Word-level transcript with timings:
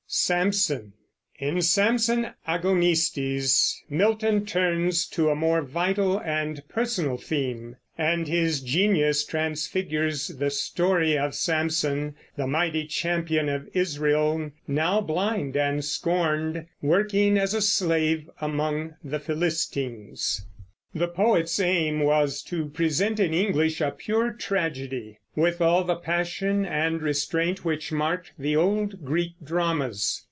In 1.39 1.61
Samson 1.61 2.33
Agonistes 2.45 3.81
Milton 3.89 4.45
turns 4.45 5.07
to 5.07 5.29
a 5.29 5.35
more 5.37 5.61
vital 5.61 6.19
and 6.19 6.61
personal 6.67 7.15
theme, 7.15 7.77
and 7.97 8.27
his 8.27 8.59
genius 8.59 9.23
transfigures 9.25 10.27
the 10.27 10.49
story 10.49 11.17
of 11.17 11.33
Samson, 11.33 12.15
the 12.35 12.45
mighty 12.45 12.85
champion 12.87 13.47
of 13.47 13.69
Israel, 13.73 14.51
now 14.67 14.99
blind 14.99 15.55
and 15.55 15.81
scorned, 15.83 16.67
working 16.81 17.37
as 17.37 17.53
a 17.53 17.61
slave 17.61 18.29
among 18.41 18.95
the 19.01 19.17
Philistines. 19.21 20.45
The 20.93 21.07
poet's 21.07 21.57
aim 21.61 22.01
was 22.01 22.41
to 22.43 22.65
present 22.67 23.17
in 23.17 23.33
English 23.33 23.79
a 23.79 23.91
pure 23.91 24.33
tragedy, 24.33 25.19
with 25.37 25.61
all 25.61 25.85
the 25.85 25.95
passion 25.95 26.65
and 26.65 27.01
restraint 27.01 27.63
which 27.63 27.89
marked 27.93 28.33
the 28.37 28.53
old 28.57 29.05
Greek 29.05 29.31
dramas. 29.41 30.19